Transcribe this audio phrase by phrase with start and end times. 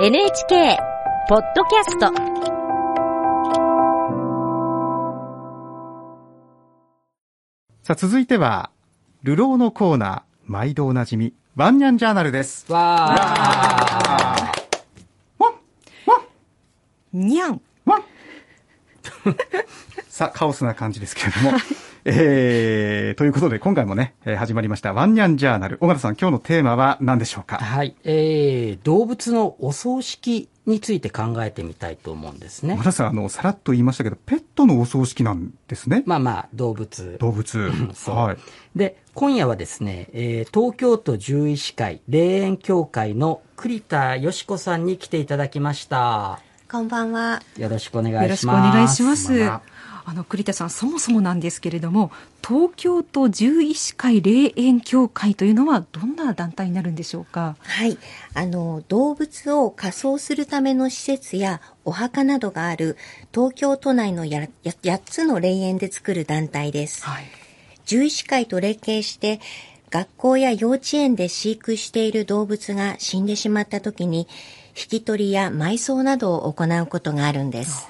[0.00, 0.76] NHK
[1.28, 2.06] ポッドキャスト
[7.84, 8.70] さあ、続いては、
[9.22, 12.70] 流浪のコーナー、毎度おなじみ、ワンニャンジャーナルです。
[12.72, 12.80] わ
[15.38, 15.52] ワン
[16.06, 16.22] ワ
[17.12, 17.60] ンにゃん。
[17.84, 18.04] ワン
[20.08, 21.52] さあ、カオスな感じですけれども。
[22.06, 25.78] えー、ということで、今回もね、えー始まりました、ワンニャンジャーナル。
[25.80, 27.56] 尾形さん、今日のテーマは何でしょうか？
[27.56, 32.76] はい、えー、動物のお葬式について考えてみたいと思うんですね尾。
[32.76, 36.02] 形さん、あの、さらっと言いましたけど、ペットのお葬式なんですね。
[36.04, 37.16] まあまあ、動物。
[37.18, 37.70] 動物。
[37.94, 38.36] そうはい。
[38.76, 46.40] で、今夜はですね、えー東京都獣医師会霊園協会の栗田よしこさんに来ていただきました。
[46.70, 47.40] こんばんは。
[47.56, 48.24] よろしくお願いします。
[48.24, 49.73] よろしくお願いします。
[50.06, 52.10] あの栗田さん、そもそもなんですけれども、
[52.46, 57.56] 東京都獣医師会霊園協会というのはどんな団体になるんでしょうか？
[57.60, 57.96] はい。
[58.34, 62.98] あの、動物を火葬するための施設やお墓などがある
[63.32, 67.04] 東京都内のやや8つの霊園で作る団体です。
[67.04, 67.24] はい。
[67.86, 69.40] 獣医師会と連携して、
[69.90, 74.28] 学校や幼稚園で飼育している動物が死んでしまった時に、
[74.76, 77.86] 引き取りや埋葬などを行うことがあるんです。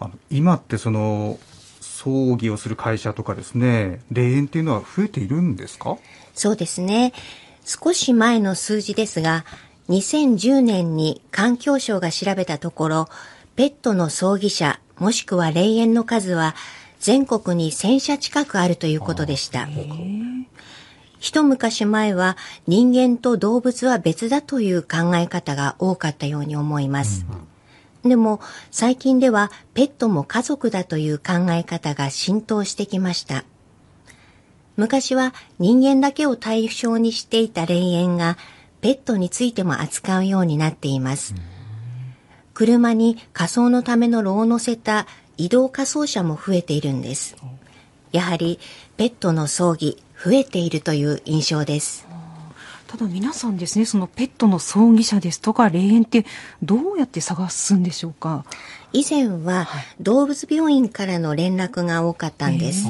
[0.00, 1.38] あの今ってその、
[1.80, 5.96] 葬儀をする会社とかですね、霊園っていうのは増えているんですか？
[6.34, 7.12] そうですね。
[7.64, 9.44] 少し前の数字ですが、
[9.88, 13.08] 2010年に環境省が調べたところ、
[13.56, 16.54] ペットの葬儀社もしくは霊園の数は
[17.00, 19.68] 全国に1000社近くあるということでした。
[21.18, 22.36] 一昔前は
[22.68, 27.26] 人間と動物は別だという考え方が多かったように思います。
[28.04, 33.44] でも最近ではペットも家族だという考え方が浸透してきました。
[34.76, 38.38] 昔は人間だけを対象にしていた霊園が
[38.80, 41.34] ペットについても扱うようになっています。
[42.54, 47.36] 車に仮装のための炉を乗せた移動仮装車も増えているんです。
[48.12, 48.58] やはり
[48.96, 52.07] ペットの葬儀増えているという印象です。
[52.88, 56.24] ただ皆さんですね、そのペットの葬儀社ですとか霊園って
[56.62, 58.46] どうやって探すんでしょうか？
[58.94, 59.68] 以前は
[60.00, 62.86] 動物病院からの連絡が多かったんです。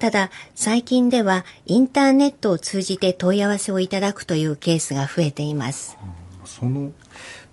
[0.00, 5.96] ただ最近ではインターネットを通じて問い合わせをいただくというケースが増えています。
[6.44, 6.90] その、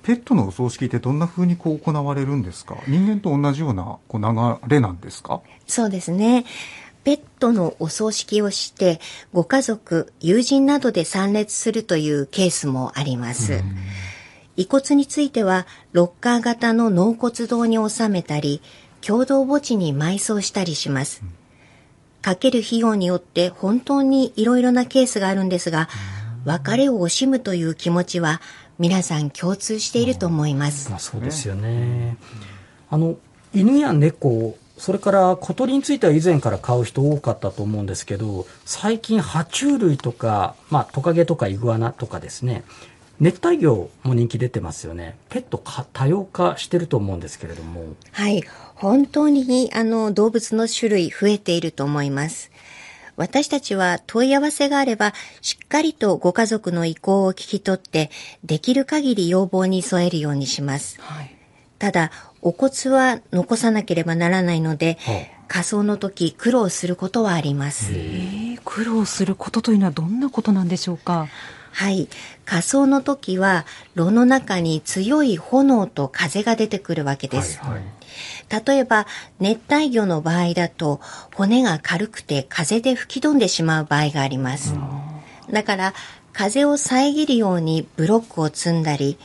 [0.01, 2.75] ペットのお葬式ってどんな風にこう行われるんですか？
[2.87, 5.41] 人間と同じようなこう流れなんですか？
[5.67, 6.43] そうですね。
[7.03, 8.99] ペットのお葬式をして、
[9.33, 13.63] ご家族、友人などで参列するというケースもあります。
[14.55, 18.61] 遺骨については、ロッカー型の納骨堂に収めたり、
[19.01, 21.23] 共同墓地に埋葬したりします。
[22.21, 25.89] かける費用によって本当にいろいろなケースがあるんですが、
[26.45, 28.41] 別れを惜しむという気持ちは
[28.79, 30.95] 皆さん共通していると思いますま。
[30.95, 32.17] あ、そうですよね。
[32.89, 33.17] あの、
[33.53, 42.63] 犬や猫、それから小鳥については以前から買う人多かったと思うんですけど、最近爬虫類とか、まあトカゲとかイグアナとかですね、
[43.19, 45.15] 熱帯魚も人気出てますよね。
[45.29, 47.95] ペットか多様化してると思うんですけれども。
[48.11, 48.43] はい。
[48.73, 52.49] 本当にあの動物の種類増えていると思います。
[53.17, 58.09] 私たちは問い合わせがあれば、しっかりとご家族の意向を聞き取って、
[58.43, 60.99] できる限り要望に添えるようにします。
[60.99, 61.40] はい。
[61.81, 62.11] ただ、
[62.43, 67.91] お骨は残さなければならないので、は仮装の時苦労することはあります。
[67.91, 71.27] えー、苦労することというのはどんなことなんでしょうか？
[71.71, 72.07] はい。
[72.45, 73.65] 仮装の時は、
[73.95, 77.59] 炉の中に強い炎と風が出てくるわけです。
[77.59, 77.81] はい。
[78.65, 79.07] 例えば、
[79.39, 81.01] 熱帯魚の場合だと、
[81.33, 84.75] 骨が軽くて風で吹き飛んでしまう場合があります。
[85.51, 85.93] だから、
[86.31, 89.17] 風を遮るようにブロックを積んだり、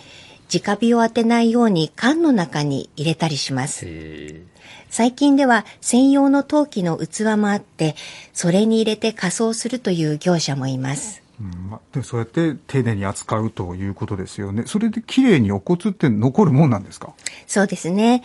[0.52, 3.84] 直火を当てないように缶の中に入れたりします。
[3.86, 4.42] え
[4.88, 7.96] 最近では専用の陶器の器もあって、
[8.32, 11.22] それに入れて仮装するという業者もいます。
[11.40, 14.62] うんまでそうやって丁寧に扱うということですよね。
[14.66, 17.12] それで綺麗にお骨って残るもんなんですか？
[17.46, 18.22] そうですね。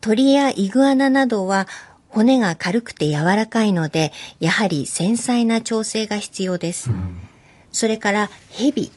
[0.00, 1.66] 鳥やイグアナなどは
[2.08, 6.90] 骨が軽くて柔らかいので、やはり繊細な調整が必要です。
[7.72, 8.92] それからヘビ。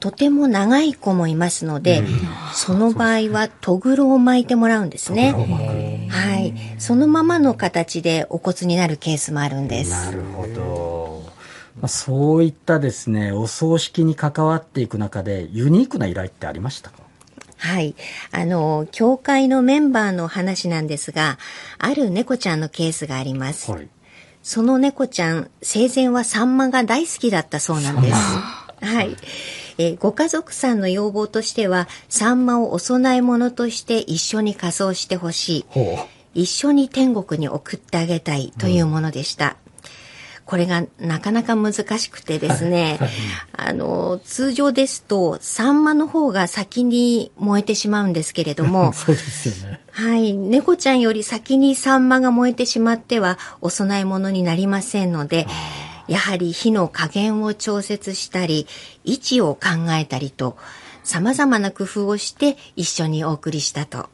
[0.00, 2.02] とても長い子もいますので、
[2.54, 5.32] その場合はトグロを巻いてもらうんですね。
[6.10, 6.54] はい。
[6.78, 9.90] そのままの形でお骨になるケースもあるんです。
[9.90, 11.22] なるほど。
[11.80, 16.96] まあ、そういったですね、お葬式に関わっていく中で、ユニークな依頼ってありましたか？
[17.58, 17.94] はい。
[18.32, 21.38] あの、教会のメンバーの話なんですが、
[21.78, 23.70] ある猫ちゃんのケースがあります。
[23.70, 23.88] はい。
[24.42, 28.14] その猫ちゃん、生前はサンマが大好きだったそうなんです。
[28.14, 29.14] はい。
[29.80, 35.64] えーご家族さんの要望としては、サンマをお供え物として一緒に仮装してほしい。
[35.68, 35.98] ほ
[36.34, 39.56] 一緒に天国に送ってあげたいというものでした。
[40.44, 42.98] これがなかなか難しくてですね、
[43.52, 48.66] あの、通常ですと、サンマの方が先に燃えてしまうんですけれどう。
[48.66, 49.80] も、 そうですよね。
[49.92, 55.46] はい、猫ちゃんより先にサンマが燃えてしまってはお供え物になりませんので、
[56.10, 58.66] やはり火の加減を調節したり、
[59.04, 60.56] 位置を考えたりと、
[61.04, 63.98] 様々な工夫をして一緒にお送りしたと。
[63.98, 64.08] あ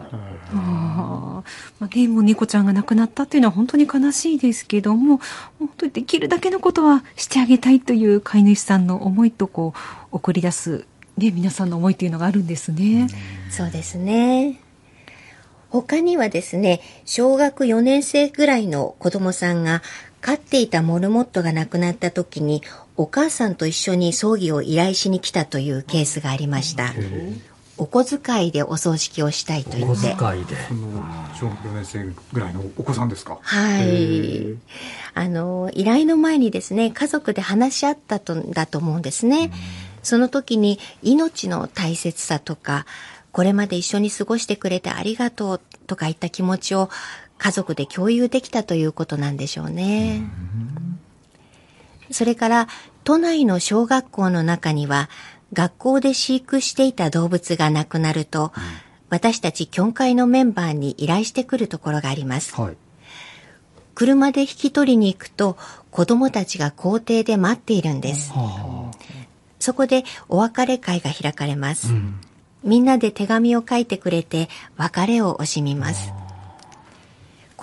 [0.00, 0.14] ー
[0.54, 1.42] ま
[1.80, 5.20] あね、もう猫ちゃんが亡くなったというのは本当に悲しいですけども、
[5.58, 10.86] 本当にできるだけのことはしてあげたいという飼い主さんの思いとこう送り出す、
[11.18, 13.06] ね、皆さんの思いというのがあるんですね。
[13.50, 14.60] そうですね。
[15.68, 19.82] 他にはですね、小学4年生ぐらいの子供さんが
[20.24, 22.62] 飼っていたモルモットが亡くなった時に
[22.96, 26.94] お母さんと一緒に葬儀を依頼しに来たというケースがありました。
[27.76, 30.14] お小遣いでお葬式をしたいと言おって。
[30.14, 30.56] 小遣いで。
[30.68, 31.04] その
[31.34, 33.38] 小学4年生ぐらいのお子さんですか？
[33.42, 34.56] はい。
[35.12, 39.50] あの、依頼の前にですね、家族で話し合ったと、だと思うんですね。
[40.02, 42.86] その時に命の大切さとか、
[43.32, 46.88] これまで一緒に過ごしてくれてありがとうとかいった気持ちを
[47.38, 50.22] 家族で共有できたということなんでしょうね。
[52.10, 52.68] それから、
[53.02, 55.08] 都内の小学校の中には、
[55.52, 58.52] 学校で飼育していた動物が亡くなると、
[59.10, 62.60] 私たち協会のメンバーに依頼してくるところがあります。
[62.60, 62.76] はい。
[63.94, 65.56] 車で引き取りに行くと
[65.92, 68.32] 子供たちが校庭で待っているんです。
[68.32, 68.90] は
[69.60, 71.88] そこでお別れ会が開かれます。
[71.88, 71.90] あ。
[71.92, 72.20] うん。
[72.64, 76.12] みんなで手紙を書いてくれて別れを惜しみます。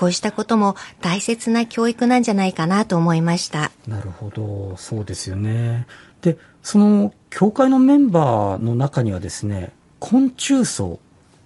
[0.01, 3.69] こうしたことも大切な教育なんじゃないかなと思いました。
[3.87, 4.75] なるほど。
[4.77, 5.85] そうですよね。
[6.23, 9.69] で、その、教会のメンバーの中にはですね、
[9.99, 10.99] 昆虫葬、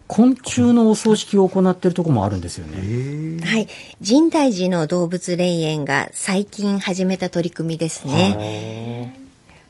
[0.07, 3.43] 昆虫のお葬式を行っているところもあるんですよね。
[3.43, 3.67] はい。
[4.01, 9.19] 神大寺の動物霊園が最近始めた取り組みですね。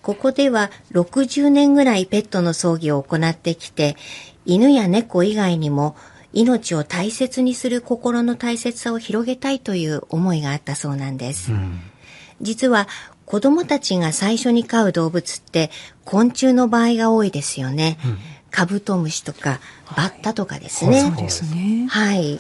[0.04, 3.96] ここでは60年ぐらいペットの葬儀を行ってきて、
[4.46, 5.96] 犬や猫以外にも
[6.36, 11.52] 命を大切にする心の大切さを広げたいという思いがあったそうなんです。
[11.52, 11.80] うん。
[12.42, 12.88] 実は
[13.26, 15.72] 子供たちが最初に飼う動物って
[16.04, 17.98] 昆虫の場合が多いですよね。
[18.52, 19.60] カブトムシとか
[19.96, 21.02] バッタとかですね。
[21.02, 21.88] そうですね。
[21.90, 22.40] はい。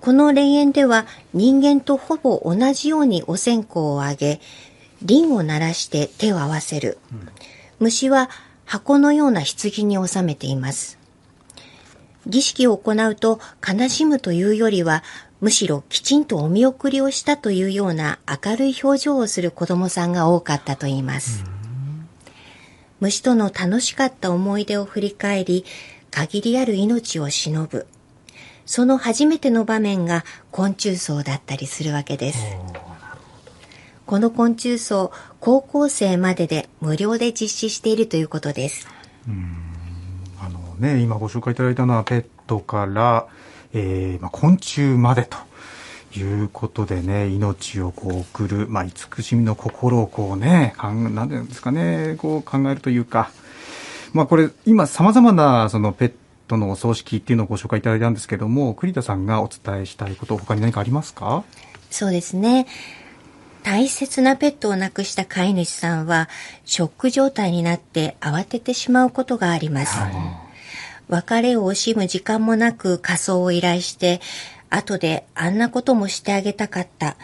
[0.00, 4.40] この霊園では人間とほぼ同じようにお線香をあげ、
[5.04, 6.98] 輪を鳴らして手を合わせる。
[7.80, 8.28] 虫は
[8.64, 10.98] 箱のような棺に収めています。
[12.26, 15.02] 儀式を行うと悲しむというよりは、
[15.40, 21.44] むしろきちんとお見送りをしたというような明るい表情をする子供さんが多かったといいます。
[23.00, 25.64] 虫との楽しかった思い出を振り返り、
[26.12, 27.86] 限りある命を忍ぶ。
[28.66, 32.38] その初めての場面が昆虫葬だったりするわけです。
[34.06, 35.10] この昆虫葬、
[35.40, 38.86] 高校生までで無料で実施しているということです。
[40.44, 43.28] あのね、今ご紹介いただいたのはペットから、
[43.72, 45.38] えーまあ、昆虫までと
[46.18, 53.30] いうことでね、命をこう送る、まあ、慈しみの心をこうね、なんていうんですかね、こう考えるというか、
[54.12, 56.12] まあこれ、今様々なそのペッ
[56.48, 61.44] トのお葬式っていうのをご紹介いただいたんですけども、栗田さんがお伝えしたいこと、他に何かありますか？
[61.88, 62.66] そうですね。
[63.62, 66.28] 大切なペットを亡くした飼い主さんは、
[66.64, 69.96] ショック状態になって慌ててしまうことがあります。
[71.08, 74.20] 別れを惜しむ時間もなく仮装を依頼して、
[74.70, 77.16] 後であんなこともしてあげたかった、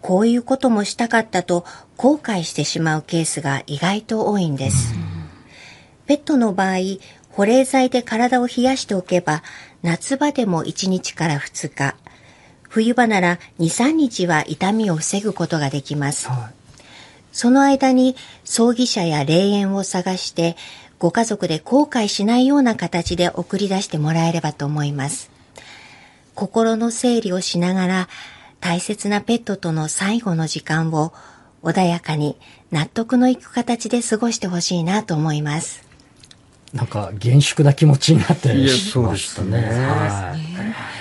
[0.00, 1.64] こういうこともしたかったと
[1.96, 4.94] 後悔してしまうケースが意外と多いんです。
[6.06, 6.76] ペットの場合、
[7.30, 9.42] 保冷剤で体を冷やしておけば、
[9.82, 11.96] 夏場でも1日から2日、
[12.74, 16.28] 冬場なら2、3日は痛みを防ぐことができます。
[17.32, 20.56] その間に葬儀社や霊園を探して、
[20.98, 25.30] ご家族で後悔しないような形で送り出してもらえればと思います。
[26.34, 28.08] 心の整理をしながら、
[28.58, 31.12] 大切なペットとの最後の時間を
[31.62, 32.36] 穏やかに
[32.72, 35.84] 納得のいく形で過ごしてほしいなと思います。
[36.72, 39.06] なんか、厳粛な気持ちになってましたね。
[39.06, 40.36] そうですねは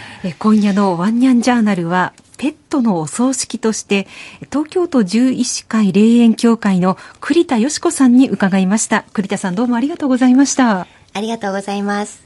[0.10, 4.08] いえ今夜のワンニャンジャーナルは、ペットのお葬式として、
[4.52, 9.04] 東京都獣医師会霊園協会の栗田よし子さんに伺いました。
[9.12, 10.88] 栗田さんどうもありがとうございました。
[11.14, 12.23] ありがとうございます。